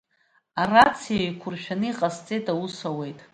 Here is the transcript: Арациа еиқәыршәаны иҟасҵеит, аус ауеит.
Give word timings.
Арациа 0.61 1.17
еиқәыршәаны 1.21 1.87
иҟасҵеит, 1.89 2.45
аус 2.53 2.75
ауеит. 2.87 3.19